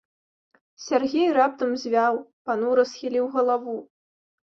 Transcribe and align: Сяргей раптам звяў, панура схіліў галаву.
Сяргей 0.85 1.29
раптам 1.39 1.71
звяў, 1.83 2.13
панура 2.49 2.89
схіліў 2.97 3.33
галаву. 3.41 3.81